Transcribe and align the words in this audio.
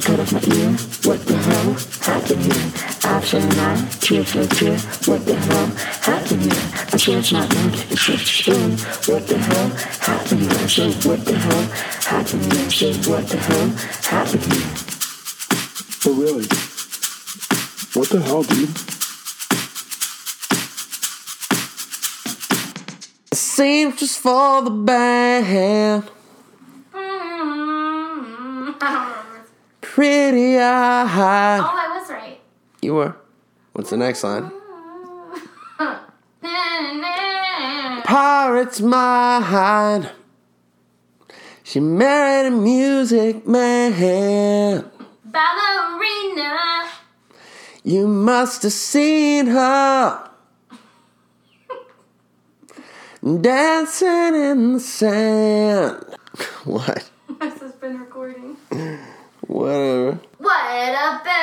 to 0.00 0.06
cut 0.06 0.20
off 0.20 0.32
my 0.32 0.40
ear. 0.54 0.70
What 1.04 1.20
the 1.26 1.36
hell 1.36 1.72
happened 2.02 2.42
here? 2.42 2.72
Option 3.10 3.48
nine, 3.48 3.88
tear 4.00 4.24
for 4.24 4.46
tear. 4.46 4.78
What 5.06 5.24
the 5.26 5.34
hell 5.34 5.66
happened 6.06 6.42
here? 6.42 6.62
I 6.92 6.96
chance 6.96 7.32
not 7.32 7.54
mood, 7.54 7.74
it's 7.90 8.04
just 8.04 8.26
spoon. 8.26 8.70
What 9.12 9.26
the 9.26 9.38
hell 9.38 9.68
happened 10.00 10.40
here? 10.40 10.50
I 10.50 10.66
said, 10.66 11.04
what 11.04 11.24
the 11.24 11.34
hell 11.34 11.62
happened 12.12 12.52
here? 12.52 12.64
I 12.64 12.68
said, 12.68 13.06
what 13.06 13.28
the 13.28 13.36
hell 13.38 13.68
happened 14.14 14.44
here? 14.52 14.70
Oh, 16.06 16.14
really? 16.14 16.46
What 17.94 18.08
the 18.10 18.20
hell, 18.20 18.42
dude? 18.44 18.76
Same 23.34 23.96
just 23.96 24.20
for 24.20 24.62
the 24.62 24.70
band. 24.70 26.04
Mm, 26.94 28.76
I 28.80 28.84
don't 28.94 29.16
remember. 29.16 29.28
Pretty 29.98 30.56
eye. 30.56 31.58
Oh, 31.58 31.74
I 31.74 31.98
was 31.98 32.08
right. 32.08 32.38
You 32.80 32.94
were. 32.94 33.16
What's 33.72 33.90
the 33.90 33.96
next 33.96 34.22
line? 34.22 34.48
Pirate's 38.04 38.80
mine. 38.80 40.08
She 41.64 41.80
married 41.80 42.46
a 42.46 42.50
music 42.52 43.44
man. 43.44 44.88
Ballerina. 45.24 46.88
You 47.82 48.06
must 48.06 48.62
have 48.62 48.72
seen 48.72 49.48
her 49.48 50.30
dancing 53.40 54.34
in 54.36 54.74
the 54.74 54.80
sand. 54.80 56.04
What? 56.64 57.10
This 57.40 57.58
has 57.58 57.72
been 57.72 57.98
recording. 57.98 58.56
What 59.48 59.70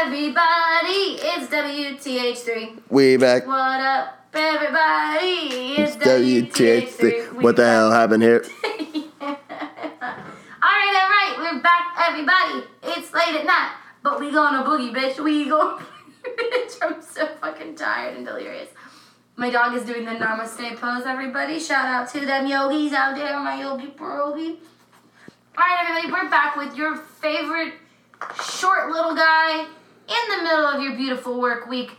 everybody? 0.05 1.17
It's 1.17 1.47
WTH3. 1.47 2.79
We 2.89 3.17
back. 3.17 3.47
What 3.47 3.81
up, 3.81 4.19
everybody? 4.35 5.81
It's 5.81 5.95
WTH3. 5.95 7.41
What 7.41 7.55
the 7.55 7.65
hell 7.65 7.89
happened 7.89 8.21
here? 8.21 8.45
alright, 8.63 9.39
alright, 10.61 11.37
we're 11.39 11.59
back, 11.59 11.95
everybody. 12.07 12.67
It's 12.83 13.11
late 13.15 13.33
at 13.33 13.47
night, 13.47 13.71
but 14.03 14.19
we 14.19 14.31
gonna 14.31 14.63
boogie, 14.63 14.93
bitch. 14.93 15.23
We 15.23 15.49
gonna 15.49 15.83
bitch. 16.23 16.77
I'm 16.83 17.01
so 17.01 17.25
fucking 17.41 17.73
tired 17.73 18.15
and 18.15 18.27
delirious. 18.27 18.69
My 19.37 19.49
dog 19.49 19.73
is 19.73 19.85
doing 19.85 20.05
the 20.05 20.11
namaste 20.11 20.79
pose, 20.79 21.07
everybody. 21.07 21.59
Shout 21.59 21.85
out 21.85 22.09
to 22.09 22.19
them 22.23 22.45
yogis 22.45 22.93
out 22.93 23.15
there, 23.15 23.39
my 23.39 23.59
yogi 23.59 23.87
pierogi. 23.87 24.57
Alright, 25.57 25.89
everybody, 25.89 26.11
we're 26.11 26.29
back 26.29 26.55
with 26.55 26.75
your 26.77 26.95
favorite 26.95 27.73
short 28.39 28.91
little 28.91 29.15
guy 29.15 29.65
in 30.07 30.37
the 30.37 30.43
middle 30.43 30.65
of 30.65 30.81
your 30.81 30.95
beautiful 30.95 31.39
work 31.39 31.67
week. 31.67 31.91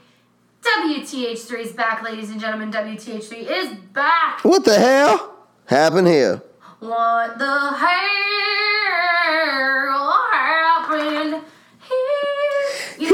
WTH3 0.62 1.61
is 1.61 1.73
back, 1.73 2.03
ladies 2.03 2.31
and 2.31 2.41
gentlemen. 2.41 2.73
WTH3 2.73 3.33
is 3.33 3.77
back. 3.93 4.45
What 4.45 4.65
the 4.65 4.79
hell 4.79 5.37
happened 5.67 6.09
here? 6.09 6.43
What 6.81 7.39
the 7.39 7.45
hell 7.45 7.79
happened 10.33 11.43
here? 11.81 13.12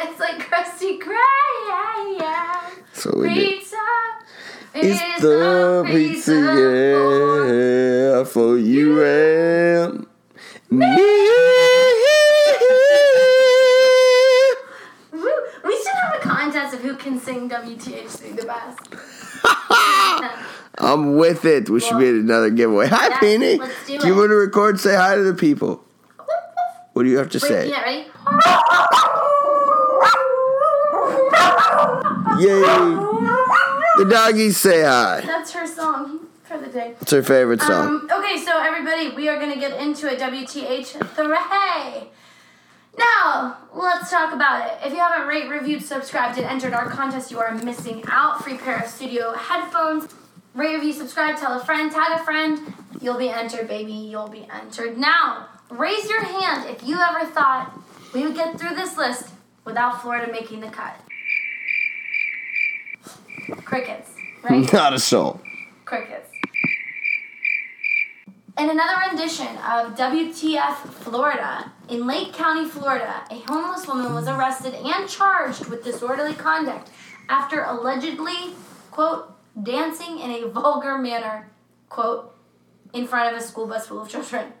It's 0.00 0.20
like 0.20 0.38
Krusty 0.40 0.98
Krab. 1.00 1.24
So 2.92 3.10
we. 3.16 3.28
Pizza. 3.28 3.76
It's 4.76 5.00
is 5.00 5.22
the 5.22 5.80
a 5.80 5.84
pizza, 5.84 6.32
yeah, 6.34 8.24
for 8.24 8.58
you 8.58 9.04
and 9.04 10.03
sing 17.24 17.48
WTH3 17.48 18.36
the 18.36 18.46
best. 18.46 18.78
I'm 20.78 21.16
with 21.16 21.44
it. 21.44 21.70
We 21.70 21.80
should 21.80 21.98
be 21.98 22.08
at 22.08 22.14
another 22.14 22.50
giveaway. 22.50 22.88
Hi, 22.88 23.08
Yeah, 23.08 23.18
Peony. 23.20 23.56
let's 23.58 23.86
do 23.86 23.92
you 24.06 24.14
want 24.16 24.30
to 24.30 24.36
record? 24.36 24.78
Say 24.80 24.94
hi 24.94 25.14
to 25.16 25.22
the 25.22 25.34
people. 25.34 25.84
What 26.92 27.04
do 27.04 27.08
you 27.08 27.18
have 27.18 27.30
to 27.30 27.38
Wait, 27.42 27.48
say? 27.48 27.70
yeah, 27.70 27.80
ready? 27.82 28.06
Yay! 32.40 32.60
The 33.98 34.06
doggies 34.10 34.56
say 34.56 34.82
hi. 34.82 35.22
That's 35.24 35.52
her 35.52 35.66
song 35.66 36.26
for 36.42 36.58
the 36.58 36.66
day. 36.66 36.94
What's 36.98 37.12
her 37.12 37.22
favorite 37.22 37.62
song? 37.62 37.86
Um, 37.86 38.08
okay, 38.12 38.36
so 38.44 38.58
everybody, 38.60 39.10
we 39.14 39.28
are 39.28 39.38
gonna 39.38 39.56
get 39.58 39.80
into 39.80 40.08
a 40.12 40.16
WTH 40.16 40.86
three. 41.14 42.08
Now, 42.96 43.58
let's 43.74 44.10
talk 44.10 44.32
about 44.32 44.66
it. 44.66 44.86
If 44.86 44.92
you 44.92 44.98
haven't 44.98 45.26
rate, 45.26 45.48
reviewed, 45.48 45.82
subscribed, 45.82 46.38
and 46.38 46.46
entered 46.46 46.72
our 46.72 46.88
contest, 46.88 47.30
you 47.30 47.38
are 47.40 47.54
missing 47.54 48.04
out. 48.06 48.42
Free 48.42 48.56
pair 48.56 48.78
of 48.80 48.88
studio 48.88 49.32
headphones. 49.32 50.12
Rate, 50.54 50.76
review, 50.76 50.92
subscribe, 50.92 51.36
tell 51.36 51.58
a 51.58 51.64
friend, 51.64 51.90
tag 51.90 52.20
a 52.20 52.24
friend. 52.24 52.60
You'll 53.00 53.18
be 53.18 53.28
entered, 53.28 53.66
baby. 53.66 53.92
You'll 53.92 54.28
be 54.28 54.46
entered. 54.52 54.96
Now, 54.96 55.48
raise 55.70 56.08
your 56.08 56.22
hand 56.22 56.70
if 56.70 56.86
you 56.86 56.96
ever 57.00 57.26
thought 57.26 57.76
we 58.12 58.22
would 58.22 58.36
get 58.36 58.58
through 58.58 58.76
this 58.76 58.96
list 58.96 59.30
without 59.64 60.00
Florida 60.00 60.30
making 60.30 60.60
the 60.60 60.68
cut. 60.68 60.94
Crickets, 63.64 64.10
right? 64.42 64.72
Not 64.72 64.94
a 64.94 64.98
soul. 65.00 65.40
Crickets. 65.84 66.30
In 68.56 68.70
another 68.70 69.08
rendition 69.08 69.48
of 69.56 69.96
WTF 69.96 70.76
Florida, 70.76 71.72
in 71.88 72.06
Lake 72.06 72.32
County, 72.32 72.68
Florida, 72.68 73.24
a 73.28 73.38
homeless 73.50 73.88
woman 73.88 74.14
was 74.14 74.28
arrested 74.28 74.74
and 74.74 75.08
charged 75.08 75.66
with 75.66 75.82
disorderly 75.82 76.34
conduct 76.34 76.90
after 77.28 77.64
allegedly, 77.64 78.54
quote, 78.92 79.34
dancing 79.60 80.20
in 80.20 80.30
a 80.30 80.48
vulgar 80.50 80.96
manner, 80.98 81.50
quote, 81.88 82.32
in 82.92 83.08
front 83.08 83.34
of 83.34 83.42
a 83.42 83.44
school 83.44 83.66
bus 83.66 83.88
full 83.88 84.00
of 84.00 84.08
children. 84.08 84.52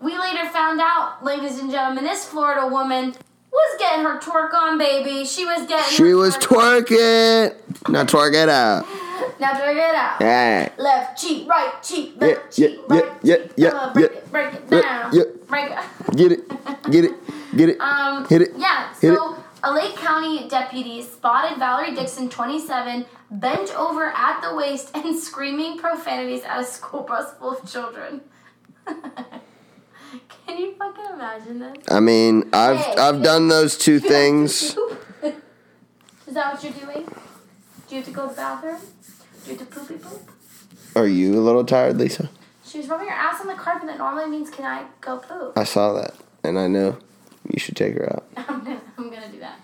We 0.00 0.16
later 0.16 0.48
found 0.50 0.80
out, 0.80 1.24
ladies 1.24 1.58
and 1.58 1.72
gentlemen, 1.72 2.04
this 2.04 2.24
Florida 2.24 2.68
woman 2.68 3.14
was 3.50 3.78
getting 3.80 4.04
her 4.04 4.20
twerk 4.20 4.54
on, 4.54 4.78
baby. 4.78 5.24
She 5.24 5.44
was 5.44 5.66
getting 5.66 5.92
She 5.92 6.14
was 6.14 6.36
twerk 6.36 6.86
twerking. 6.86 7.88
Now 7.88 8.04
twerk 8.04 8.34
it 8.34 8.48
out. 8.48 8.86
Now 9.42 9.54
twerk 9.54 9.74
it 9.74 9.94
out. 9.96 10.20
Yeah. 10.20 10.68
Left 10.78 11.20
cheek, 11.20 11.48
right 11.48 11.72
cheek, 11.82 12.14
Yeah, 12.20 12.26
left 12.28 12.52
cheek, 12.54 12.78
yeah, 12.88 12.96
right 12.96 13.12
yeah, 13.24 13.36
cheek. 13.38 13.52
yeah, 13.56 13.68
Uh, 13.70 13.92
break 13.92 14.10
yeah. 14.12 14.16
it, 14.18 14.30
break 14.30 14.54
it 14.54 14.62
Yeah, 14.70 14.80
down. 14.82 15.10
yeah. 15.12 15.22
Break 15.48 15.70
it. 15.72 16.16
Get 16.16 16.32
it. 16.32 16.48
Get 16.92 17.04
it. 17.06 17.56
Get 17.56 17.68
it. 17.70 17.80
Um, 17.90 18.24
Hit 18.28 18.42
it. 18.42 18.52
Yeah, 18.56 18.94
Hit 19.00 19.16
so 19.16 19.36
a 19.64 19.72
Lake 19.72 19.96
County 19.96 20.48
deputy 20.48 21.02
spotted 21.02 21.58
Valerie 21.58 21.92
Dixon, 21.92 22.28
27, 22.28 23.04
bent 23.32 23.74
over 23.76 24.12
at 24.14 24.40
the 24.42 24.54
waist 24.54 24.92
and 24.94 25.18
screaming 25.28 25.76
profanities 25.76 26.44
at 26.44 26.60
a 26.60 26.64
school 26.64 27.02
bus 27.02 27.34
full 27.40 27.56
of 27.56 27.68
children. 27.68 28.20
Can 28.86 30.56
you 30.56 30.74
fucking 30.78 31.14
imagine 31.14 31.58
this? 31.58 31.78
I 31.90 31.98
mean, 31.98 32.48
I've 32.52 32.76
Hey. 32.78 32.94
I've 32.96 33.22
done 33.24 33.48
those 33.48 33.76
two 33.76 33.98
things. 33.98 34.76
Is 36.28 36.34
that 36.34 36.54
what 36.54 36.62
you're 36.62 36.72
doing? 36.72 37.06
Do 37.88 37.96
you 37.96 38.02
have 38.02 38.04
to 38.06 38.12
go 38.12 38.22
to 38.28 38.28
the 38.30 38.36
bathroom? 38.36 38.78
Do 39.44 39.56
have 39.56 39.70
poopy 39.70 39.94
poop? 39.94 40.30
Are 40.94 41.06
you 41.06 41.38
a 41.38 41.42
little 41.42 41.64
tired, 41.64 41.98
Lisa? 41.98 42.30
She 42.64 42.78
was 42.78 42.88
rubbing 42.88 43.08
her 43.08 43.14
ass 43.14 43.40
on 43.40 43.48
the 43.48 43.54
carpet. 43.54 43.88
That 43.88 43.98
normally 43.98 44.30
means, 44.30 44.50
can 44.50 44.64
I 44.64 44.86
go 45.00 45.18
poop? 45.18 45.52
I 45.56 45.64
saw 45.64 45.92
that, 45.94 46.14
and 46.44 46.58
I 46.58 46.68
know 46.68 46.98
you 47.50 47.58
should 47.58 47.76
take 47.76 47.94
her 47.94 48.12
out. 48.12 48.24
I'm 48.48 48.64
gonna, 48.64 48.80
I'm 48.96 49.10
gonna 49.10 49.30
do 49.30 49.40
that. 49.40 49.60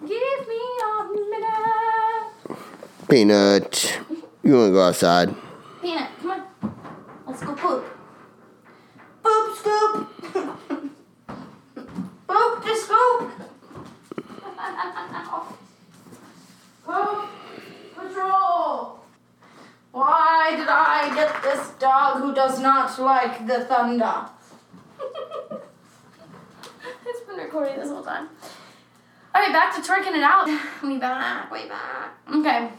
Give 0.00 0.48
me 0.48 0.60
a 0.82 1.04
minute. 1.12 2.58
Peanut, 3.08 4.00
you 4.42 4.54
want 4.54 4.68
to 4.68 4.72
go 4.72 4.82
outside? 4.82 5.34
Peanut, 5.82 6.08
come 6.20 6.30
on. 6.30 6.42
Let's 7.26 7.42
go 7.42 7.54
poop. 7.54 7.84
Poop 9.22 9.56
scoop. 9.56 10.08
poop 12.26 12.64
to 12.64 12.76
scoop. 12.76 13.30
poop 16.84 17.28
patrol. 17.94 19.00
Why 19.92 20.54
did 20.56 20.68
I 20.68 21.12
get 21.14 21.42
this 21.42 21.70
dog 21.78 22.19
does 22.34 22.60
not 22.60 22.98
like 22.98 23.46
the 23.46 23.64
thunder? 23.64 24.26
it's 27.06 27.20
been 27.26 27.36
recording 27.36 27.76
this 27.76 27.88
whole 27.88 28.02
time. 28.02 28.28
Alright, 29.34 29.52
back 29.52 29.74
to 29.74 29.80
twerking 29.80 30.16
it 30.16 30.22
out. 30.22 30.48
We 30.82 30.98
back, 30.98 31.50
way 31.50 31.68
back. 31.68 32.18
Okay. 32.32 32.70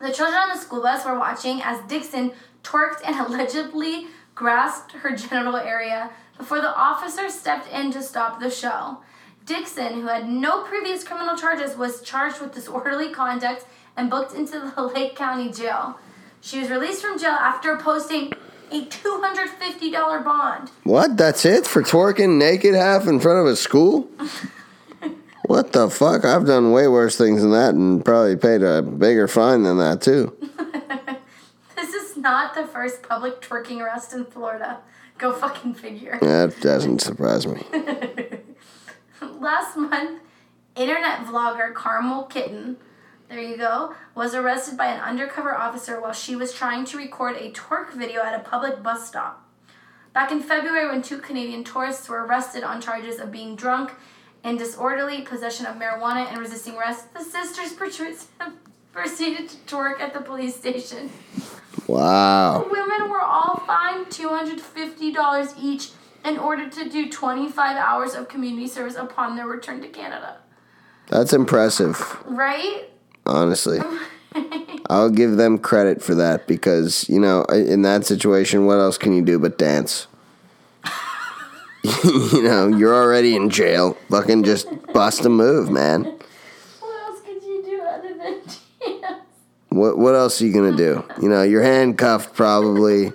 The 0.00 0.12
children 0.12 0.38
on 0.38 0.48
the 0.50 0.56
school 0.56 0.82
bus 0.82 1.04
were 1.04 1.18
watching 1.18 1.60
as 1.62 1.80
Dixon 1.88 2.32
twerked 2.62 3.00
and 3.04 3.16
allegedly 3.26 4.06
grasped 4.34 4.92
her 4.92 5.16
genital 5.16 5.56
area 5.56 6.10
before 6.38 6.60
the 6.60 6.74
officer 6.74 7.28
stepped 7.28 7.68
in 7.72 7.92
to 7.92 8.02
stop 8.02 8.40
the 8.40 8.50
show. 8.50 8.98
Dixon, 9.44 9.94
who 9.94 10.06
had 10.06 10.28
no 10.28 10.62
previous 10.62 11.04
criminal 11.04 11.36
charges, 11.36 11.76
was 11.76 12.00
charged 12.02 12.40
with 12.40 12.54
disorderly 12.54 13.12
conduct 13.12 13.66
and 13.96 14.08
booked 14.08 14.34
into 14.34 14.72
the 14.74 14.82
Lake 14.94 15.16
County 15.16 15.50
Jail. 15.50 15.98
She 16.40 16.60
was 16.60 16.70
released 16.70 17.02
from 17.02 17.18
jail 17.18 17.30
after 17.30 17.76
posting 17.76 18.32
a 18.72 18.86
$250 18.86 20.24
bond. 20.24 20.70
What? 20.84 21.16
That's 21.16 21.44
it 21.44 21.66
for 21.66 21.82
twerking 21.82 22.38
naked 22.38 22.74
half 22.74 23.06
in 23.06 23.20
front 23.20 23.40
of 23.40 23.46
a 23.46 23.56
school? 23.56 24.08
what 25.46 25.72
the 25.72 25.90
fuck? 25.90 26.24
I've 26.24 26.46
done 26.46 26.72
way 26.72 26.88
worse 26.88 27.16
things 27.16 27.42
than 27.42 27.52
that 27.52 27.74
and 27.74 28.04
probably 28.04 28.36
paid 28.36 28.62
a 28.62 28.82
bigger 28.82 29.28
fine 29.28 29.62
than 29.62 29.78
that 29.78 30.00
too. 30.00 30.36
This 31.74 31.94
is 31.94 32.16
not 32.16 32.54
the 32.54 32.64
first 32.64 33.02
public 33.02 33.40
twerking 33.40 33.80
arrest 33.80 34.12
in 34.12 34.24
Florida. 34.24 34.78
Go 35.18 35.32
fucking 35.32 35.74
figure. 35.74 36.18
That 36.20 36.60
doesn't 36.60 37.00
surprise 37.00 37.46
me. 37.46 37.64
Last 39.40 39.76
month, 39.76 40.20
internet 40.76 41.26
vlogger 41.26 41.74
Carmel 41.74 42.24
Kitten, 42.24 42.76
there 43.32 43.40
you 43.40 43.56
go, 43.56 43.94
was 44.14 44.34
arrested 44.34 44.76
by 44.76 44.88
an 44.88 45.00
undercover 45.00 45.56
officer 45.56 45.98
while 45.98 46.12
she 46.12 46.36
was 46.36 46.52
trying 46.52 46.84
to 46.84 46.98
record 46.98 47.34
a 47.36 47.50
twerk 47.52 47.94
video 47.94 48.20
at 48.22 48.38
a 48.38 48.44
public 48.44 48.82
bus 48.82 49.08
stop. 49.08 49.48
Back 50.12 50.30
in 50.30 50.40
February, 50.40 50.86
when 50.86 51.00
two 51.00 51.16
Canadian 51.16 51.64
tourists 51.64 52.10
were 52.10 52.26
arrested 52.26 52.62
on 52.62 52.82
charges 52.82 53.18
of 53.18 53.32
being 53.32 53.56
drunk 53.56 53.92
and 54.44 54.58
disorderly, 54.58 55.22
possession 55.22 55.64
of 55.64 55.76
marijuana, 55.76 56.26
and 56.26 56.38
resisting 56.38 56.74
arrest, 56.74 57.14
the 57.14 57.24
sisters 57.24 57.72
proceeded 58.92 59.48
to 59.48 59.56
twerk 59.66 60.00
at 60.00 60.12
the 60.12 60.20
police 60.20 60.54
station. 60.54 61.10
Wow. 61.86 62.64
The 62.64 62.68
women 62.68 63.08
were 63.08 63.22
all 63.22 63.62
fined 63.66 64.08
$250 64.08 65.54
each 65.58 65.92
in 66.26 66.36
order 66.36 66.68
to 66.68 66.88
do 66.90 67.10
25 67.10 67.76
hours 67.78 68.14
of 68.14 68.28
community 68.28 68.68
service 68.68 68.96
upon 68.96 69.36
their 69.36 69.46
return 69.46 69.80
to 69.80 69.88
Canada. 69.88 70.36
That's 71.08 71.32
impressive, 71.32 72.18
Right? 72.26 72.91
Honestly. 73.26 73.80
I'll 74.90 75.10
give 75.10 75.36
them 75.36 75.58
credit 75.58 76.02
for 76.02 76.14
that 76.14 76.46
because, 76.46 77.08
you 77.08 77.20
know, 77.20 77.44
in 77.44 77.82
that 77.82 78.04
situation, 78.04 78.66
what 78.66 78.78
else 78.78 78.98
can 78.98 79.12
you 79.12 79.22
do 79.22 79.38
but 79.38 79.58
dance? 79.58 80.06
you 82.04 82.42
know, 82.42 82.68
you're 82.68 82.94
already 82.94 83.36
in 83.36 83.50
jail. 83.50 83.96
Fucking 84.10 84.44
just 84.44 84.68
bust 84.92 85.24
a 85.24 85.28
move, 85.28 85.70
man. 85.70 86.04
What 86.80 87.02
else 87.08 87.20
could 87.22 87.42
you 87.42 87.62
do 87.64 87.82
other 87.82 88.08
than 88.08 88.18
dance? 88.18 88.60
What 89.68 89.98
what 89.98 90.14
else 90.14 90.40
are 90.40 90.46
you 90.46 90.52
gonna 90.52 90.76
do? 90.76 91.04
You 91.20 91.28
know, 91.28 91.42
you're 91.42 91.62
handcuffed 91.62 92.34
probably. 92.34 93.12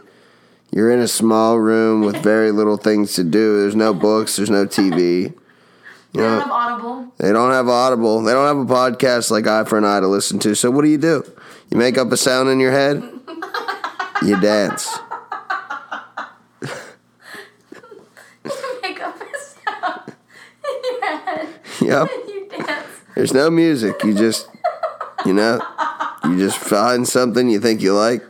You're 0.71 0.92
in 0.92 1.00
a 1.00 1.07
small 1.07 1.57
room 1.57 2.01
with 2.01 2.18
very 2.18 2.51
little 2.51 2.77
things 2.77 3.13
to 3.15 3.24
do. 3.24 3.62
There's 3.62 3.75
no 3.75 3.94
books. 3.94 4.36
There's 4.36 4.50
no 4.50 4.65
TV. 4.65 5.33
You 6.13 6.21
They 6.21 6.27
don't 6.27 6.39
have 6.42 6.51
Audible. 6.51 7.12
they 7.18 7.31
don't 7.31 7.51
have 7.51 7.68
Audible. 7.69 8.21
They 8.24 8.31
don't 8.33 8.48
have 8.48 8.57
a 8.57 8.74
podcast 8.74 9.30
like 9.31 9.45
Eye 9.48 9.63
for 9.65 9.77
an 9.77 9.86
Eye 9.86 10.00
to 10.00 10.07
listen 10.07 10.39
to. 10.39 10.56
So 10.56 10.71
what 10.71 10.83
do 10.83 10.89
you 10.89 10.98
do? 10.98 11.24
You 11.69 11.77
make 11.77 11.98
up 11.98 12.12
a 12.12 12.18
sound 12.18 12.50
in 12.50 12.59
your 12.59 12.71
head. 12.71 13.04
You 14.24 14.39
dance. 14.42 14.98
Make 18.81 19.01
up 19.01 19.19
a 19.21 19.38
sound 19.39 20.13
in 20.63 20.83
your 20.83 21.18
head. 21.19 21.50
Yep. 21.81 22.09
You 22.27 22.48
dance. 22.50 22.88
There's 23.15 23.33
no 23.33 23.50
music. 23.50 24.01
You 24.04 24.13
just, 24.13 24.48
you 25.25 25.33
know, 25.33 25.59
you 26.24 26.38
just 26.38 26.57
find 26.57 27.07
something 27.07 27.50
you 27.50 27.59
think 27.59 27.81
you 27.81 27.94
like. 27.94 28.24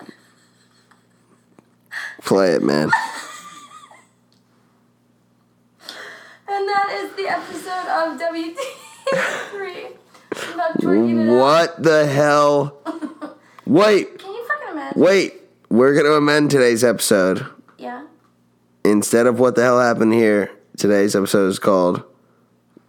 Play 2.24 2.52
it, 2.52 2.64
man. 2.64 2.90
And 6.50 6.68
that 6.68 6.90
is 7.04 7.16
the 7.16 7.28
episode 8.12 8.14
of 8.14 8.34
WT3 9.14 10.54
about 10.54 10.78
twerking 10.80 11.26
it 11.26 11.30
out. 11.30 11.38
What 11.40 11.84
the 11.84 12.06
hell? 12.08 12.78
Wait, 13.66 14.20
Can 14.20 14.34
you 14.34 14.48
fucking 14.48 14.70
imagine? 14.72 15.02
wait. 15.02 15.34
We're 15.70 15.94
going 15.94 16.06
to 16.06 16.14
amend 16.14 16.50
today's 16.50 16.82
episode. 16.84 17.46
Yeah. 17.78 18.06
Instead 18.86 19.28
of 19.28 19.38
what 19.38 19.56
the 19.56 19.64
hell 19.64 19.82
happened 19.82 20.14
here, 20.14 20.50
today's 20.78 21.14
episode 21.14 21.48
is 21.50 21.60
called 21.60 22.04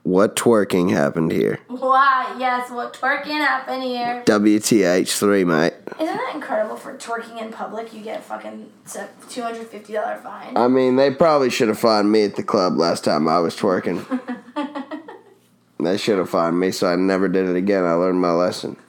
What 0.05 0.37
Twerking 0.37 0.93
Happened 0.93 1.33
Here. 1.33 1.59
Why? 1.67 2.37
yes, 2.39 2.71
what 2.71 2.95
twerking 2.95 3.39
happened 3.39 3.83
here. 3.83 4.23
WTH3, 4.27 5.45
mate. 5.45 5.75
Isn't 6.01 6.17
that 6.17 6.33
incredible 6.37 6.77
for 6.77 6.97
twerking 6.97 7.43
in 7.43 7.51
public? 7.51 7.93
You 7.93 8.01
get 8.01 8.21
a 8.21 8.23
fucking 8.23 8.71
$250 8.87 10.23
fine. 10.23 10.57
I 10.57 10.69
mean, 10.69 10.95
they 10.95 11.11
probably 11.11 11.51
should 11.51 11.67
have 11.67 11.81
fined 11.81 12.13
me 12.13 12.23
at 12.23 12.37
the 12.37 12.45
club 12.45 12.77
last 12.79 13.03
time 13.03 13.27
I 13.27 13.41
was 13.41 13.57
twerking. 13.57 14.05
they 15.87 15.97
should 15.97 16.19
have 16.19 16.31
fined 16.31 16.59
me, 16.59 16.71
so 16.71 16.89
I 16.89 16.97
never 16.97 17.29
did 17.29 17.49
it 17.49 17.57
again. 17.57 17.85
I 17.85 17.93
learned 17.93 18.21
my 18.21 18.33
lesson. 18.33 18.77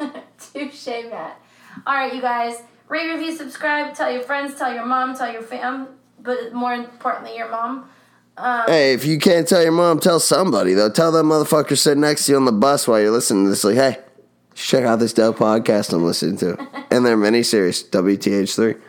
Touche, 0.54 0.88
Matt. 0.88 1.40
All 1.86 1.96
right, 1.96 2.14
you 2.14 2.22
guys. 2.22 2.62
Rate, 2.88 3.12
review, 3.12 3.36
subscribe. 3.36 3.94
Tell 3.94 4.12
your 4.12 4.24
friends. 4.24 4.56
Tell 4.56 4.74
your 4.74 4.86
mom. 4.86 5.16
Tell 5.16 5.32
your 5.32 5.44
fam. 5.44 5.88
But 6.22 6.54
more 6.54 6.74
importantly, 6.74 7.38
your 7.38 7.50
mom. 7.50 7.88
Um, 8.36 8.64
hey, 8.68 8.94
if 8.94 9.06
you 9.06 9.20
can't 9.20 9.48
tell 9.48 9.62
your 9.62 9.72
mom, 9.72 10.00
tell 10.00 10.20
somebody, 10.20 10.74
though. 10.74 10.90
Tell 10.90 11.12
that 11.12 11.26
motherfucker 11.26 11.78
sitting 11.78 12.02
next 12.02 12.26
to 12.26 12.32
you 12.32 12.38
on 12.38 12.46
the 12.46 12.52
bus 12.52 12.88
while 12.88 13.00
you're 13.00 13.12
listening 13.12 13.44
to 13.44 13.50
this, 13.50 13.64
like, 13.64 13.76
hey, 13.76 13.98
check 14.56 14.86
out 14.86 15.00
this 15.00 15.14
dope 15.14 15.38
podcast 15.38 15.94
I'm 15.94 16.04
listening 16.04 16.38
to. 16.38 16.58
and 16.92 17.06
their 17.06 17.18
miniseries, 17.18 17.88
WTH3. 17.90 18.80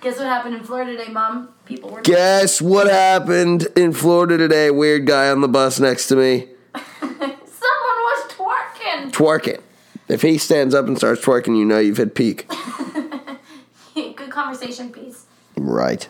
Guess 0.00 0.18
what 0.18 0.26
happened 0.26 0.56
in 0.56 0.62
Florida 0.62 0.96
today, 0.96 1.10
mom? 1.10 1.48
People 1.64 1.90
were. 1.90 2.02
Guess 2.02 2.60
what 2.60 2.88
happened 2.88 3.66
in 3.76 3.92
Florida 3.92 4.36
today? 4.36 4.70
Weird 4.70 5.06
guy 5.06 5.30
on 5.30 5.40
the 5.40 5.48
bus 5.48 5.80
next 5.80 6.08
to 6.08 6.16
me. 6.16 6.48
Twerking. 8.56 9.12
Twerking. 9.12 9.62
If 10.08 10.22
he 10.22 10.38
stands 10.38 10.74
up 10.74 10.86
and 10.86 10.96
starts 10.96 11.24
twerking, 11.24 11.58
you 11.58 11.64
know 11.64 11.78
you've 11.78 11.96
hit 11.96 12.14
peak. 12.14 12.48
Good 13.94 14.30
conversation 14.30 14.92
piece. 14.92 15.26
Right. 15.56 16.08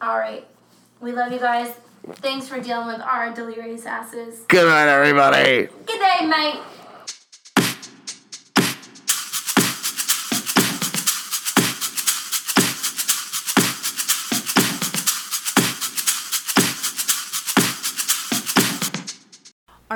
All 0.00 0.18
right. 0.18 0.46
We 1.00 1.12
love 1.12 1.32
you 1.32 1.38
guys. 1.38 1.74
Thanks 2.14 2.48
for 2.48 2.60
dealing 2.60 2.86
with 2.86 3.00
our 3.00 3.34
delirious 3.34 3.84
asses. 3.84 4.40
Good 4.48 4.66
night, 4.66 4.88
everybody. 4.88 5.68
Good 5.86 6.00
day, 6.00 6.26
mate. 6.26 6.60